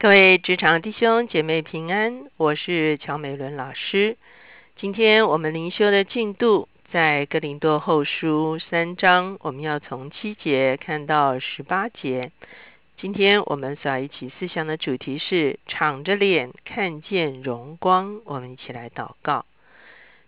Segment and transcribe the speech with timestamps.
[0.00, 4.16] 各位职场弟兄姐妹平安，我是乔美伦老师。
[4.76, 12.30] 今天我们灵修的进度在哥林多后书三章，我们要从七节看到十八节。
[12.96, 18.20] 今天我们所要一起思想的主题是敞着脸看见荣光。
[18.24, 19.46] 我们一起来祷告，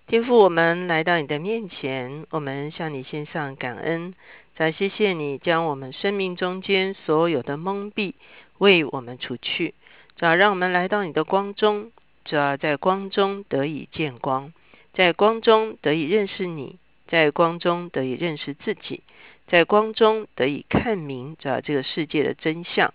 [0.09, 4.14] 天父，我们来到你的面前，我们向你献上感恩，
[4.61, 8.13] 再谢谢你将我们生命中间所有的蒙蔽。
[8.59, 9.73] 为我们除去，
[10.17, 11.91] 主要让我们来到你的光中，
[12.27, 14.53] 主要在光中得以见光，
[14.93, 16.77] 在光中得以认识你，
[17.09, 19.03] 在光中得以认识自己，
[19.47, 22.92] 在光中得以看明主要这个世界的真相。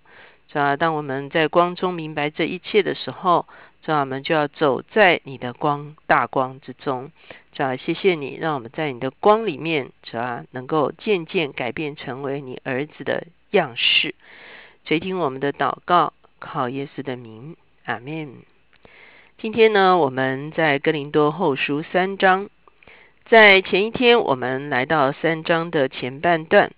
[0.47, 3.47] 主要当我们在光中明白这一切的时候，
[3.85, 7.11] 主要我们就要走在你的光大光之中。
[7.51, 14.15] 主要谢谢你，让我们在你的光里面，主要能够渐渐改变成为你儿子的样式。
[14.85, 18.37] 垂听我们的祷告，靠耶稣的名，阿门。
[19.37, 22.49] 今天呢，我们在哥林多后书三章，
[23.25, 26.71] 在前一天，我们来到三章的前半段，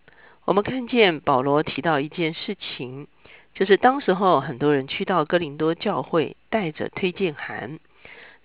[0.44, 3.08] 我们看见保罗提到一件事情，
[3.58, 7.80] 就是当时候很多人去到哥林多教会，带着推荐函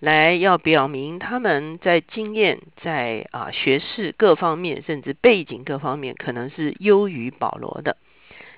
[0.00, 7.98] 来，要表明他们在经验、在啊学识各方面，甚至背景各方面，可能是优于保罗的。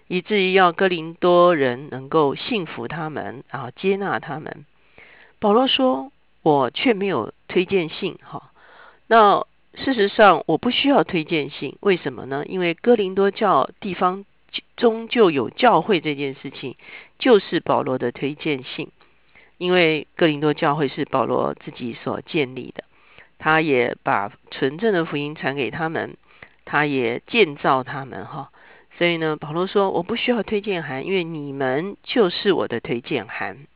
[0.06, 4.64] 以至于要哥林多人能够信服他们，然后接纳他们。
[5.40, 6.12] 保罗说
[6.44, 8.52] ：“我却没有推荐信。”哈，
[9.08, 9.44] 那
[9.74, 12.44] 事实上我不需要推荐信，为什么呢？
[12.46, 14.24] 因为哥林多教地方
[14.76, 16.76] 终究有教会这件事情，
[17.18, 18.90] 就是保罗的推荐信。
[19.58, 22.84] 因为哥林多教会是保罗自己所建立的，
[23.38, 26.16] 他也把纯正的福音传给他们，
[26.64, 28.26] 他也建造他们。
[28.26, 28.50] 哈。
[28.96, 33.66] 所以呢，保罗说：“我不需要推荐函，因为你们就是我的推荐函。”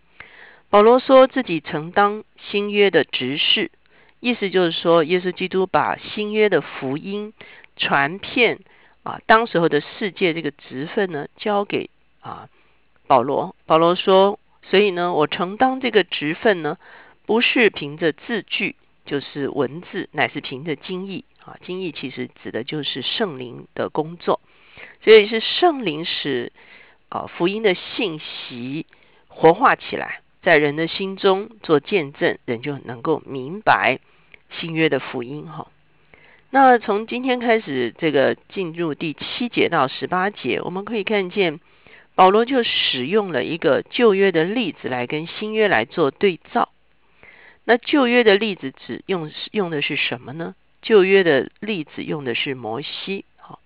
[0.70, 3.70] 保罗说自己承当新约的执事，
[4.20, 7.32] 意思就是说，耶稣基督把新约的福音
[7.76, 8.60] 传遍
[9.08, 11.88] 啊，当时候的世界这个职分呢，交给
[12.20, 12.50] 啊
[13.06, 13.56] 保罗。
[13.64, 14.38] 保罗说
[14.68, 16.76] ：“所以呢，我承担这个职分呢，
[17.24, 18.76] 不是凭着字句，
[19.06, 21.56] 就是文字，乃是凭着经意啊。
[21.64, 24.40] 经意其实指的就是圣灵的工作。”
[25.02, 26.52] 所以是圣灵使
[27.08, 28.84] 啊福音的信息
[29.28, 34.00] 活化起来，在人的心中做见证，人就能够明白
[34.50, 35.68] 新约的福音哈。
[36.50, 41.60] 那从今天开始，这个进入第七节到十八节，我们可以看见
[42.14, 46.70] 保罗就使用了一个旧约的例子来跟新约来做对照。
[47.64, 50.54] 那旧约的例子指用用的是什么呢？
[50.80, 53.26] 旧约的例子用的是摩西。
[53.36, 53.60] 好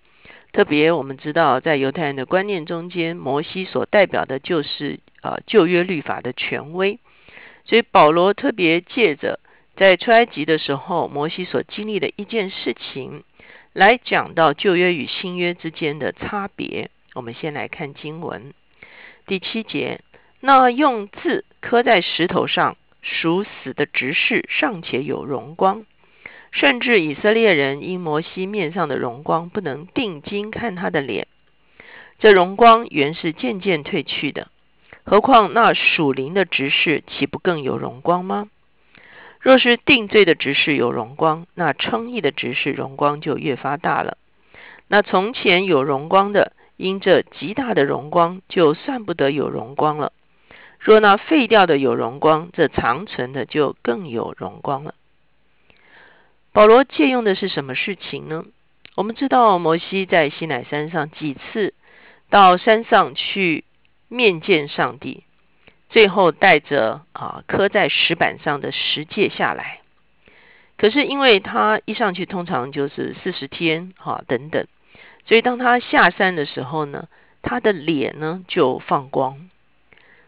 [0.51, 6.99] 特别我们知道，在犹太人的观念中间，摩西所代表的就是呃旧约律法的权威。
[7.63, 9.39] 所以保罗特别借着
[9.75, 13.23] 在出埃及的时候，摩西所经历的一件事情，
[13.73, 16.91] 来讲到旧约与新约之间的差别。
[17.15, 18.53] 我们先来看经文
[19.25, 20.01] 第七节：
[20.39, 25.85] 那用字刻在石头上属死的执事，尚且有荣光。
[26.51, 31.27] 甚至以色列人因摩西面上的荣光不能定睛看他的脸，
[32.19, 34.49] 这荣光原是渐渐褪去的。
[35.03, 38.49] 何况那属灵的执事岂不更有荣光吗？
[39.43, 44.17] 若是定罪的执事有荣光，那称义的执事荣光就越发大了。
[44.87, 50.13] 那从前有荣光的，因这极大的荣光，就算不得有荣光了。
[50.79, 54.95] 若那废掉的有荣光，这长存的就更有荣光了。
[56.53, 58.45] 保罗借用的是什么事情呢？
[58.95, 61.73] 我们知道摩西在西乃山上几次
[62.29, 63.65] 到山上去
[64.07, 65.25] 面见上帝，
[65.93, 69.79] 最后带着啊刻在石板上的石戒下来。
[70.75, 74.67] 可是因为他一上去通常就是四十天哈等等，
[75.25, 77.07] 所以当他下山的时候呢，
[77.41, 79.49] 他的脸呢就放光。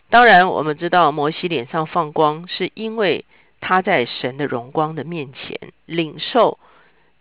[0.10, 3.26] 当然我们知道摩西脸上放光是因为。
[3.62, 5.58] 他在神的荣光的面前
[5.88, 6.60] 领受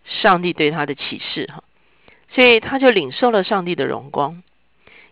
[0.04, 1.64] 上帝对他的启示，哈，
[2.28, 4.42] 所以他就领受了上帝的荣光。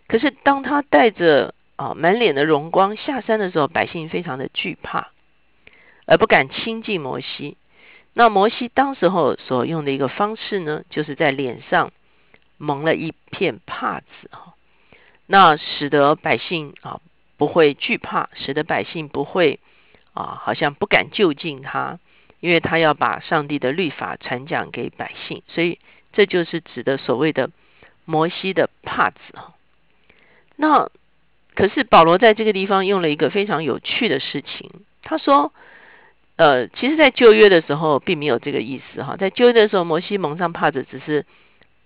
[0.07, 5.11] 可是当他带着啊满脸的荣光下山的时候，百姓非常的惧怕，
[6.05, 7.57] 而不敢亲近摩西。
[8.13, 11.91] 那摩西当时候所用的一个方式呢，就是在脸上
[12.57, 14.53] 蒙了一片帕子，哈，
[15.25, 17.01] 那使得百姓啊
[17.37, 19.59] 不会惧怕，使得百姓不会。
[20.15, 21.97] 啊，好像不敢就近他，
[22.39, 25.79] 因为他要把上帝的律法传讲给百姓，所以
[26.11, 27.49] 这就是指的所谓的
[28.05, 29.55] 摩西的帕子哈。
[30.55, 30.91] 那
[31.55, 34.71] 可是保罗在这个地方用了一个非常有趣的事情，
[35.03, 35.53] 他说，
[36.35, 41.25] 呃，其实，在旧约的时候并没有这个意思哈，在旧约的时候，摩西蒙上帕子只是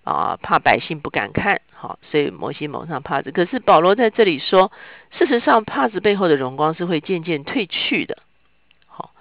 [0.03, 3.31] 啊怕百姓不敢看，好，所以摩西蒙上帕子。
[3.31, 4.71] 可是保罗在这里说，
[5.11, 8.17] 事实上帕子背后的荣光是会渐渐褪去的，
[8.85, 9.11] 好，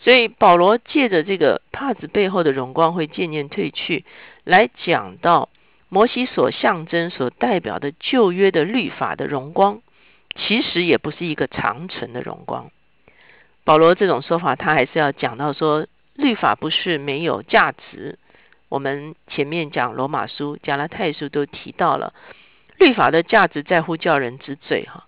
[0.00, 4.04] 所以保罗借着这个帕子背后的荣光会渐渐褪去，
[4.44, 5.48] 来讲到。
[5.94, 9.82] 摩西所象征、所代表的旧约的律法的荣光，
[10.34, 12.70] 其实也不是一个长存的荣光。
[13.64, 18.18] 保罗这种说法，他还是要讲到说，律法不是没有价值。
[18.68, 22.14] 我们前面讲罗马书、加拉太书都提到了，
[22.78, 25.04] 律法的价值在乎叫人知罪哈。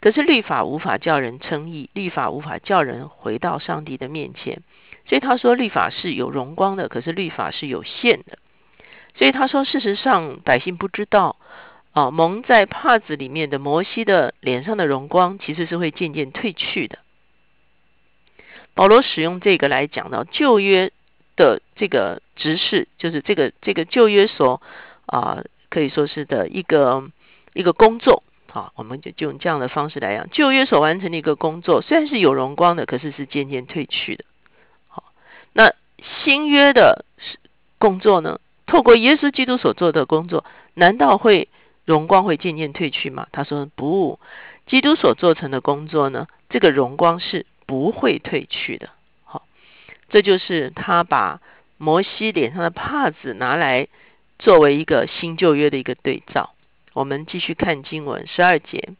[0.00, 4.62] 可是律法无法叫人称义，律法无法叫人回到上帝的面前。
[5.06, 8.38] 所以他说，律法是有荣光的，可是律法是有限的。
[9.14, 11.36] 所以他说，事实上百姓不知道，
[11.94, 16.98] 啊，蒙在帕子里面的摩西的脸上的荣光，其实是会渐渐褪去的。
[18.74, 20.90] 保罗使用这个来讲到旧约
[21.36, 24.60] 的这个执事，就是这个这个旧约所
[25.06, 27.08] 啊，可以说是的一个
[27.52, 34.24] 一个工作，啊，我们就就用这样的方式来讲，旧约所完成的一个工作，虽然是有荣光的，可是是渐渐褪去的。
[34.88, 35.04] 好，
[35.52, 35.72] 那
[36.24, 37.04] 新约的
[37.78, 38.40] 工作呢？
[38.66, 40.44] 透过耶稣基督所做的工作，
[40.74, 41.48] 难道会
[41.84, 43.26] 荣光会渐渐褪去吗？
[43.32, 44.18] 他说不，
[44.66, 48.88] 基督所做成的工作呢，这个荣光是不会褪去的。
[49.24, 49.42] 好，
[50.08, 51.40] 这就是他把
[51.76, 53.88] 摩西脸上的帕子拿来
[54.38, 56.50] 作为一个新旧约的一个对照。
[56.92, 58.90] 我们继续看经文十二节，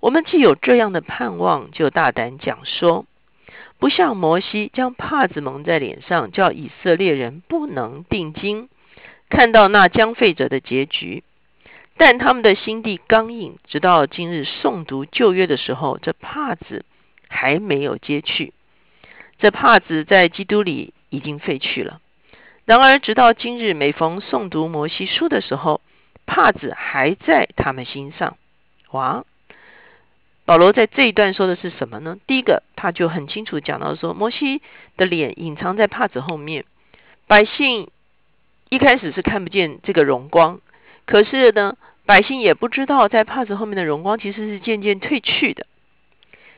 [0.00, 3.04] 我们既有这样的盼望，就大胆讲说，
[3.78, 8.68] 不像摩西将帕子蒙在脸上，叫以色列人不能定睛。
[9.28, 11.22] 看到那将废者的结局，
[11.98, 16.84] 但他们的心地刚硬，直到今日诵读旧约的时候，这帕子
[17.28, 18.54] 还没有揭去。
[19.38, 22.00] 这帕子在基督里已经废去了。
[22.64, 25.80] 然而，直到今日，每逢诵读摩西书的时候，
[26.24, 28.36] 帕子还在他们心上。
[28.92, 29.24] 哇！
[30.44, 32.16] 保罗在这一段说的是什么呢？
[32.26, 34.62] 第一个，他就很清楚讲到说，摩西
[34.96, 36.64] 的脸隐藏在帕子后面，
[37.26, 37.90] 百姓。
[38.70, 40.60] 一开始是看不见这个荣光，
[41.06, 41.78] 可是呢，
[42.08, 45.66] 百姓也不知道在帕子后面的荣光其实是渐渐褪去的。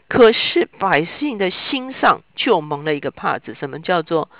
[0.07, 3.57] 可是百姓的心上就蒙了一个帕子。
[3.59, 4.31] 什么叫做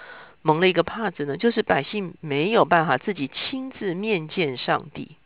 [0.43, 1.37] 蒙了一个帕子呢？
[1.37, 5.17] 就是百姓没有办法自己亲自面见上帝。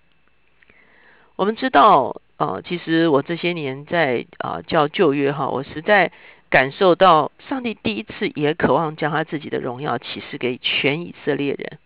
[1.37, 6.13] 我们知道，呃，其实我这些年在啊教旧约哈，我实在
[6.49, 11.79] 感受到上帝第一次也渴望将他自己的荣耀启示给全以色列人。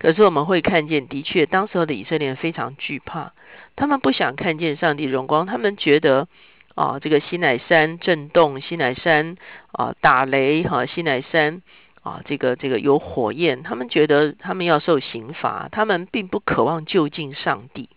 [0.00, 3.32] 可是我们会看见，的确，当时候的以色列人非常惧怕，
[3.76, 6.26] 他们不想看见上帝荣光，他们觉得
[6.74, 9.36] 啊，这个西乃山震动，西乃山
[9.72, 11.60] 啊打雷哈，西乃山
[12.02, 17.90] 啊这个这个有火焰，他们觉得他们要受刑罚，他们并不渴望就近上帝，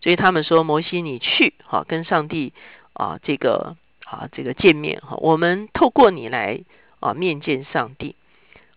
[0.00, 2.52] 所以他们说摩西你去哈跟上帝
[2.94, 6.64] 啊这个啊这个见面哈，我们透过你来
[6.98, 8.16] 啊面见上帝。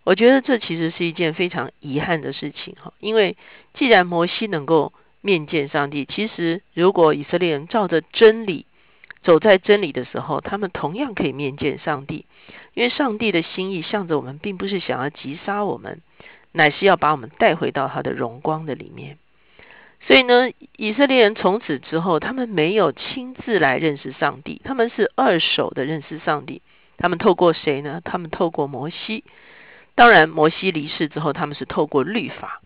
[0.06, 3.36] 我觉得这其实是一件非常遗憾的事情哈，因为
[3.74, 8.66] 既然摩西能够面见上帝，其实如果以色列人照着真理
[9.24, 12.24] 走在真理的时候，他们同样可以面见上帝，
[12.74, 16.00] 因为上帝的心意向着我们，并不是想要击杀我们，
[16.52, 19.18] 乃是要把我们带回到他的荣光的里面。
[20.02, 26.62] 所以呢，以色列人从此之后，他们没有亲自来认识上帝，他们是二手的认识上帝。
[26.96, 28.00] 他们透过谁呢？
[28.04, 29.24] 他们透过摩西。
[29.96, 32.60] 当然，摩西离世之后，他们是透过律法，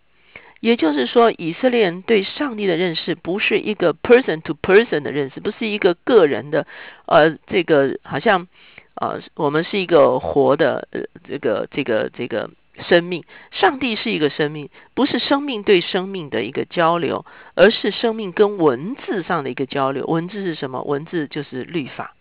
[0.59, 6.67] 也就是说，以色列人对上帝的认识不是一个 person to person 的认识，不是一个个人的，
[7.05, 8.49] 呃，这个好像
[8.95, 12.49] 呃，我们是一个活的呃，这个这个这个
[12.89, 20.05] 生命，上帝是一个生命，不是生命对生命的一个交流，而是生命跟文字上的一个交流。
[20.05, 20.83] 文字是什么？
[20.83, 22.13] 文字就是律法，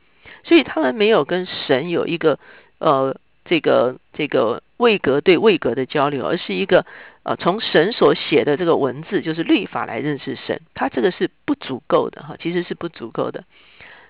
[0.45, 2.39] 所以他们没有跟神有一个
[2.79, 3.19] 呃。
[3.51, 6.87] 这个这个位格对位格的交流，而是一个
[7.25, 13.43] 呃从神所写的这个文字，就是律法来认识神，它这个是不足够的哈，其实是不足够的。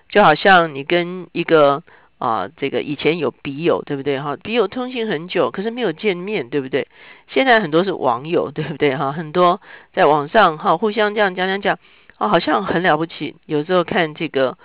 [0.09, 1.81] 就好像你跟一个
[2.19, 4.35] 啊这个以前有笔友对不对哈？
[4.35, 6.87] 笔友通信很久，可是没有见面对不对？
[7.27, 9.11] 现在很多是网友对不对哈？
[9.11, 9.59] 很多
[9.91, 11.79] 在网上哈互相这样讲讲讲
[12.17, 13.35] 啊，好像很了不起。
[13.47, 14.55] 有时候看这个。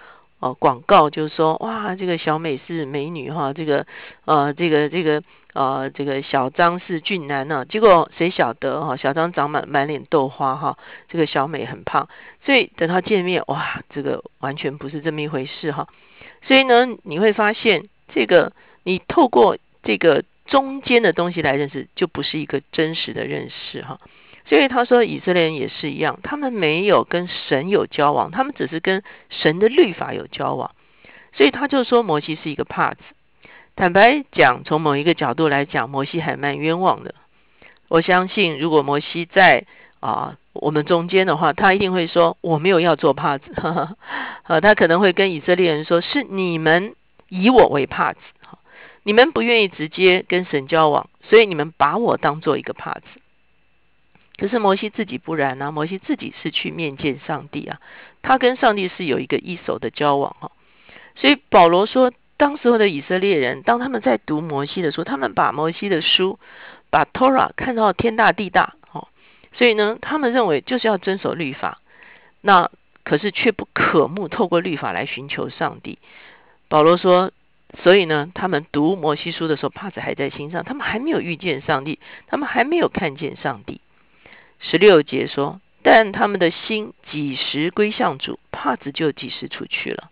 [0.54, 3.86] 广告就是说，哇，这个小美是美女哈，这个
[4.24, 5.22] 呃，这个这个
[5.54, 8.96] 呃，这个小张是俊男呢，结果谁晓得哈？
[8.96, 10.76] 小张长满满脸豆花哈，
[11.08, 12.08] 这个小美很胖，
[12.44, 15.88] 所以等他见面，哇，这个完全不是这么一回事哈。
[16.42, 18.52] 所以呢，你会发现这个
[18.84, 23.98] 你透过这个中间的东西来认识，就不是一个真实的认识哈。
[24.48, 30.70] 所以他说以色列人也是一样，他们没有跟神有交往，他们只是跟神的律法有交往。
[31.32, 33.00] 所以他就说摩西是一个帕子。
[33.74, 37.14] 坦白讲，从某一个角度来讲，摩西还蛮冤枉的。
[37.88, 39.66] 我相信，如果摩西在
[40.00, 43.52] 啊我们中间的话，他一定会说我没有要做帕子。
[44.46, 46.94] 呃，他可能会跟以色列人说：“是你们
[47.28, 48.20] 以我为帕子，
[49.02, 53.20] 你们不愿意直接跟神交往，所以你们把我当做一个帕子。”
[54.38, 57.80] 可是摩西自己不然啊，摩西自己是去面见上帝啊，
[58.22, 60.50] 他跟上帝是有一个一手的交往哈。
[61.14, 62.12] 所以保罗说。
[62.38, 66.38] 当时候的以色列人，当他们在读摩西的书，他们把摩西的书，
[66.90, 69.08] 把 Torah 看到天大地大，哦，
[69.54, 71.78] 所以呢，他们认为就是要遵守律法，
[72.42, 72.70] 那
[73.04, 75.98] 可是却不可目透过律法来寻求上帝。
[76.68, 77.32] 保罗说，
[77.82, 83.75] 所以呢，他们读摩西书的时候，帕子还在心上，他们还没有遇见上帝，他们还没有看见上帝。
[84.58, 90.10] 十六节说，但他们的心几时归向主，帕子就几时出去了。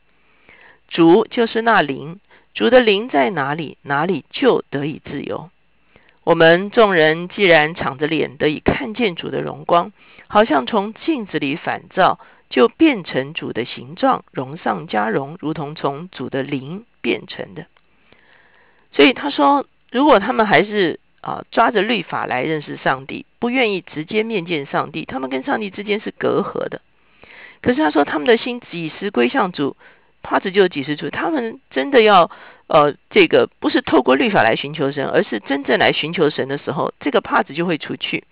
[0.89, 2.21] 主就是那灵，
[2.55, 5.51] 主的灵在哪里，哪里就得以自由。
[6.23, 9.93] 我们众人既然敞着脸得以看见主的荣光，
[10.29, 17.67] 好像从镜子里反照，就变成主的形状，荣上加荣，如同从主的灵变成的。
[18.93, 26.81] 所以他说，如果他们还是啊抓着律法来认识上帝，不愿意直接面见上帝，他们跟上帝之间是隔阂的。
[27.61, 29.77] 可是他说，他们的心几时归向主？
[30.23, 32.31] 帕子就几十处，他们真的要
[32.69, 38.25] 呃，这个不是透过律法来寻求神，而是真正来寻求神的时候，这个帕子就会出去，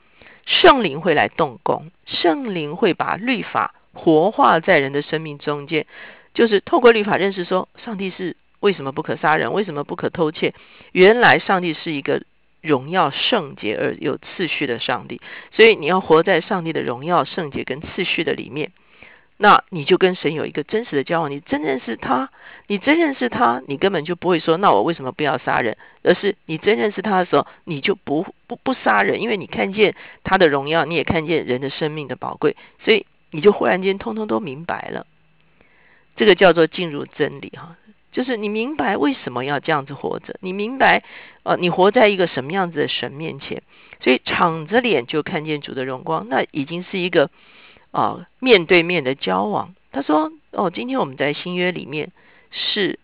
[0.47, 5.85] 圣灵会来动工，圣灵会把律法活化在人的生命中间，
[6.33, 10.54] 就是透过律法认识说，上帝是为什么不可杀人，为什么不可偷窃？
[10.92, 12.23] 原来上帝是一个
[12.62, 18.73] 荣耀圣洁而有次序的上帝，所以你要活在上帝的荣耀圣洁跟次序的里面。
[19.38, 22.31] 那你就跟神有一个真实的交往，你真认识他，
[22.69, 25.76] 你真认识他，你根本就不会说，那我为什么不要杀人？
[26.04, 35.07] 而是你真认识他的时候，你就不不不杀人，因为你看见他的荣耀，你也看见人的生命的宝贵，所以你就忽然间通通都明白了。
[36.14, 37.76] 这个叫做进入真理哈，
[38.12, 41.02] 就是你明白为什么要这样子活着，你明白
[41.42, 43.62] 呃，你活在一个什么样子的神面前，
[44.00, 47.31] 所以敞着脸就看见主的荣光，那已经是一个。
[47.92, 52.11] 啊，面对面的交往，他说：“哦，今天我们在新约里面
[52.50, 52.99] 是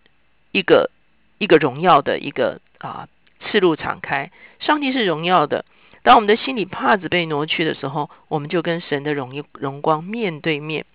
[0.50, 0.90] 一个
[1.36, 3.06] 一个荣耀的一个啊，
[3.38, 5.66] 赤路敞开，上帝是荣耀的。
[6.02, 10.86] 当我们的心里帕子被挪去的时候，我们就跟神的荣荣光面对面。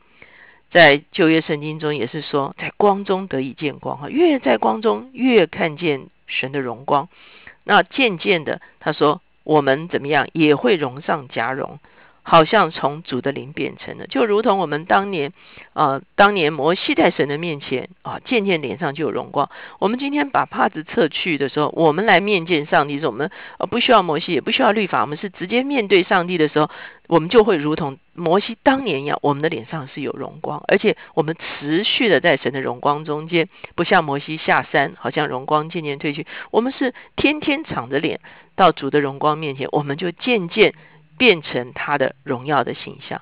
[0.73, 7.07] 在旧约圣经中也是说，在光中得以见光，哈，越在光中越看见神的荣光。
[7.63, 11.77] 那渐渐的，他说，我们怎么样也会荣上加荣。”
[12.23, 15.33] 好像从主的灵变成了，就如同我们当年，
[15.73, 19.49] 呃，当年摩西在神的面前啊，渐渐脸上就有荣光。
[19.79, 26.69] 我们今天把帕子撤去的时候，我们来面见上帝，是我们呃不需要摩西，也不需要律法，我们是直接面对上帝的时候，
[27.07, 38.21] 我们就会如同摩西当年一样，我们的脸上是有荣光，而且我们持续的在神的荣光中间，不像摩西下山，好像荣光渐渐褪去，我们是天天敞着脸
[38.55, 40.73] 到主的荣光面前，我们就渐渐。
[41.17, 43.21] 变成他的荣耀的形象，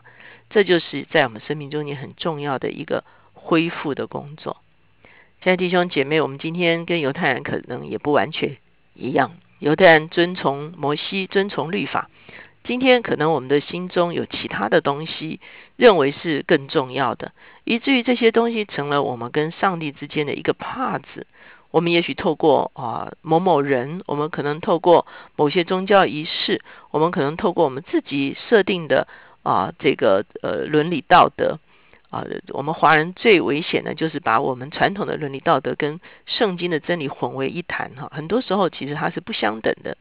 [0.50, 4.58] 这就是在我们生命中间很重要的一个恢复的工作。
[5.42, 8.58] 现在弟兄姐妹，我们今天跟犹太人可能也不完全
[8.94, 9.32] 一样。
[9.60, 12.10] 犹太人遵从摩西，遵从律法。
[12.64, 15.40] 今天可能我们的心中有其他的东西，
[15.78, 17.32] 认为是更重要的，
[17.64, 21.26] 以至于这些东西成了我们跟上帝之间的一个帕子。
[21.72, 26.62] 我们也许透过啊某某人，我们可能透过某些宗教仪式，
[26.92, 29.08] 我们可能透过我们自己设定的
[29.44, 31.60] 啊这个呃伦理道德
[32.10, 39.98] 啊，我们华人最危险的就是把我们传统的伦理道德跟圣经的真理混为一谈哈，很多时候其实它是不相等的。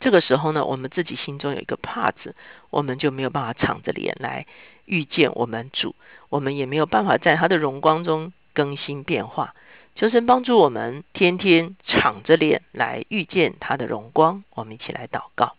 [0.00, 2.34] 这个时候呢，我们自己心中有一个帕子，
[2.70, 4.46] 我们就没有办法敞着脸来
[4.84, 5.94] 遇见我们主，
[6.28, 9.54] 我们也没有办法在他的荣光中更新变化。
[9.94, 14.42] 求神帮助我们，天天敞着脸来遇见他的荣光。
[14.54, 15.54] 我们一起来祷告，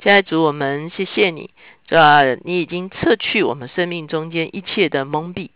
[0.00, 1.50] 亲爱主，我们谢谢你，
[1.86, 5.50] 主啊你已经撤去我们生命中间一切的蒙蔽。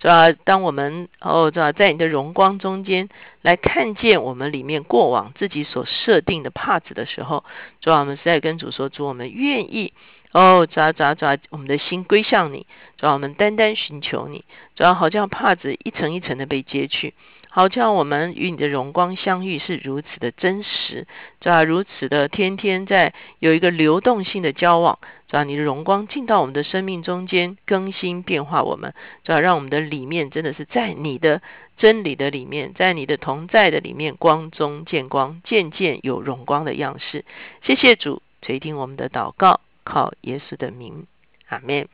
[0.00, 3.08] 主要当我们哦，主要在你的荣光中间
[3.40, 7.44] 来看见我们里面过往自己所设定的帕子的时候，
[7.80, 9.92] 主要我们是在跟主说，主我们愿意
[10.32, 12.66] 哦，主要主要主要我们的心归向你，
[12.98, 17.14] 主要我们单单寻求你，主要好像帕子一层一层的被揭去。
[17.54, 21.06] 好像我们与你的荣光相遇是如此的真实，
[21.42, 21.62] 是吧？
[21.62, 25.44] 如此的天天在有一个流动性的交往，是吧？
[25.44, 28.94] 你的荣光进到我们的生命中间，更新变化我们，
[29.26, 29.38] 是吧？
[29.38, 31.42] 让我们的里面真的是在你的
[31.76, 37.26] 真理的里面，在你的同在的里面，光中见光，渐渐有荣光的样式。
[37.62, 41.06] 谢谢主垂听我们的祷告，靠耶稣的名，
[41.48, 41.86] 阿门。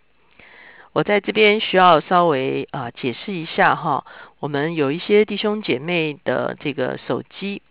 [0.98, 4.04] 我在这边需要稍微啊解释一下哈，
[4.40, 7.62] 我们有一些弟兄姐妹的这个手机，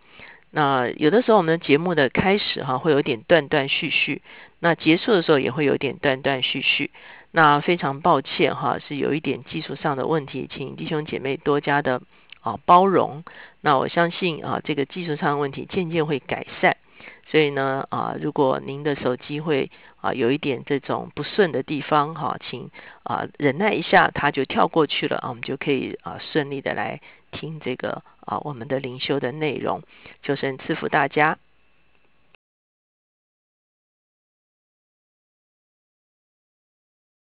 [0.50, 4.22] 那有的时候我们的节目的开始哈会有点断断续续，
[4.60, 6.90] 那结束的时候也会有点断断续续，
[7.30, 12.00] 那非常抱歉哈，是有一点技术上的问题，请弟兄姐妹多加的
[12.40, 13.24] 啊包容。
[13.60, 16.78] 那我相信啊这个技术上的问题渐渐会改善。
[17.30, 19.70] 所以呢，啊，如果您的手机会
[20.00, 22.70] 啊有一点这种不顺的地方，哈，请
[23.02, 29.82] 啊忍耐一下，它就跳过去了啊，我们就可以啊顺利的来听这个啊我们的灵修的内容。
[30.22, 31.38] 求神赐福大家。